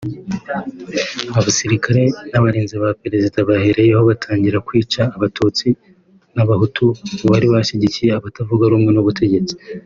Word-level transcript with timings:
abasirikare 1.39 2.03
n’abarinzi 2.31 2.75
ba 2.83 2.89
Perezida 3.03 3.37
bahereyeho 3.49 4.01
batangira 4.09 4.63
kwica 4.67 5.01
abatutsi 5.15 5.67
n’abahutu 6.35 6.85
bari 7.29 7.47
bashyigikiye 7.53 8.11
abatavuga 8.13 8.63
rumwe 8.71 8.91
n’ubutegetsi 8.93 9.55